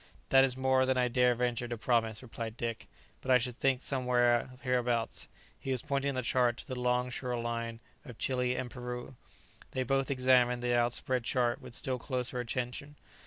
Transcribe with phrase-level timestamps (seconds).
[0.29, 2.87] "That is more than I dare venture to promise," replied Dick;
[3.21, 5.27] "but I should think somewhere hereabouts."
[5.59, 9.15] He was pointing on the chart to the long shore line of Chili and Peru.
[9.73, 12.95] They both examined the outspread chart with still closer attention.